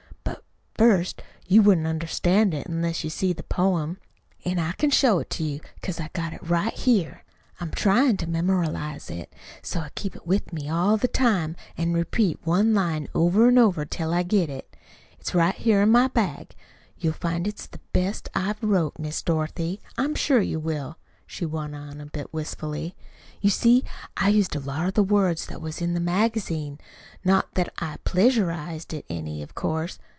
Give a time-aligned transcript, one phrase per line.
[0.83, 3.99] But first you wouldn't understand it, unless you see the poem.
[4.43, 7.23] An' I can show it to you, 'cause I've got it right here.
[7.59, 11.93] I'm tryin' to memorialize it, so I keep it with me all the time, an'
[11.93, 14.75] repeat one line over an' over till I get it.
[15.19, 16.55] It's right here in my bag.
[16.97, 20.97] You'll find it's the best I've wrote, Miss Dorothy; I'm sure you will,"
[21.27, 22.95] she went on a bit wistfully.
[23.39, 23.83] "You see
[24.17, 26.79] I used a lot of the words that was in the magazine
[27.23, 29.99] not that I pleasurized it any, of course.